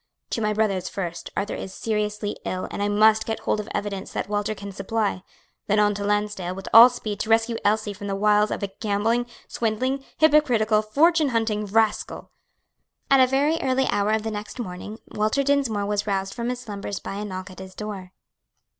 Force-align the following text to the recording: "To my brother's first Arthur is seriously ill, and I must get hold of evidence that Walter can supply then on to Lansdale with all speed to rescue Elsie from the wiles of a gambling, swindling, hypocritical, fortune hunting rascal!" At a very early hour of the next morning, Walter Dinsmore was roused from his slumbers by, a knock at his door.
"To 0.31 0.41
my 0.41 0.51
brother's 0.51 0.89
first 0.89 1.29
Arthur 1.37 1.53
is 1.53 1.71
seriously 1.75 2.35
ill, 2.43 2.67
and 2.71 2.81
I 2.81 2.87
must 2.87 3.27
get 3.27 3.41
hold 3.41 3.59
of 3.59 3.69
evidence 3.71 4.11
that 4.13 4.27
Walter 4.27 4.55
can 4.55 4.71
supply 4.71 5.21
then 5.67 5.77
on 5.77 5.93
to 5.93 6.03
Lansdale 6.03 6.55
with 6.55 6.67
all 6.73 6.89
speed 6.89 7.19
to 7.19 7.29
rescue 7.29 7.57
Elsie 7.63 7.93
from 7.93 8.07
the 8.07 8.15
wiles 8.15 8.49
of 8.49 8.63
a 8.63 8.71
gambling, 8.79 9.27
swindling, 9.47 10.03
hypocritical, 10.17 10.81
fortune 10.81 11.29
hunting 11.29 11.67
rascal!" 11.67 12.31
At 13.11 13.19
a 13.19 13.27
very 13.27 13.59
early 13.61 13.85
hour 13.89 14.09
of 14.13 14.23
the 14.23 14.31
next 14.31 14.57
morning, 14.57 14.97
Walter 15.09 15.43
Dinsmore 15.43 15.85
was 15.85 16.07
roused 16.07 16.33
from 16.33 16.49
his 16.49 16.61
slumbers 16.61 16.99
by, 16.99 17.17
a 17.17 17.23
knock 17.25 17.51
at 17.51 17.59
his 17.59 17.75
door. 17.75 18.11